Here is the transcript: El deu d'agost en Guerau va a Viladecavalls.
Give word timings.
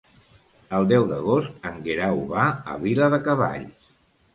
El 0.77 0.87
deu 0.93 1.05
d'agost 1.11 1.69
en 1.73 1.79
Guerau 1.91 2.25
va 2.35 2.49
a 2.77 2.83
Viladecavalls. 2.89 3.93